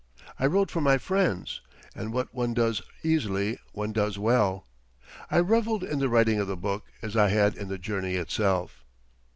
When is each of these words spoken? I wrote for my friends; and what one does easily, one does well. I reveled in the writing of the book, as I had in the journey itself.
I 0.39 0.47
wrote 0.47 0.71
for 0.71 0.81
my 0.81 0.97
friends; 0.97 1.61
and 1.93 2.11
what 2.11 2.33
one 2.33 2.55
does 2.55 2.81
easily, 3.03 3.59
one 3.71 3.91
does 3.91 4.17
well. 4.17 4.65
I 5.29 5.37
reveled 5.37 5.83
in 5.83 5.99
the 5.99 6.09
writing 6.09 6.39
of 6.39 6.47
the 6.47 6.57
book, 6.57 6.85
as 7.03 7.15
I 7.15 7.27
had 7.29 7.55
in 7.55 7.67
the 7.67 7.77
journey 7.77 8.15
itself. 8.15 8.83